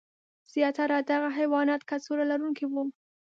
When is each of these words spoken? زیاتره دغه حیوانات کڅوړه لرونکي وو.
زیاتره 0.53 0.97
دغه 1.11 1.29
حیوانات 1.37 1.81
کڅوړه 1.89 2.25
لرونکي 2.31 2.65
وو. 2.67 2.83